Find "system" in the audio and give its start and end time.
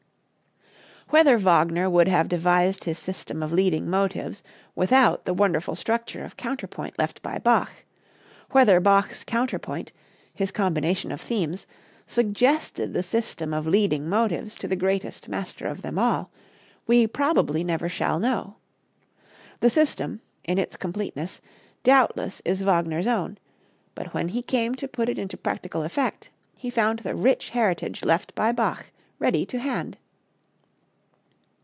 2.97-3.43, 13.03-13.53, 19.69-20.21